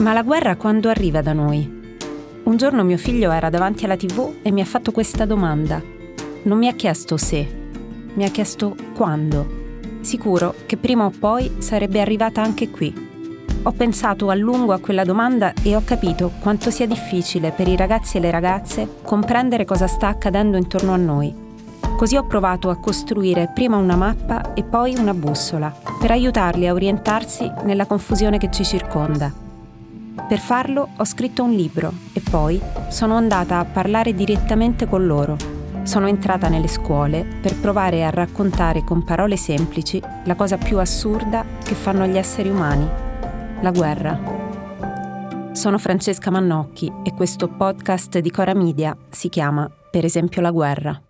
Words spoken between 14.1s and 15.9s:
a lungo a quella domanda e ho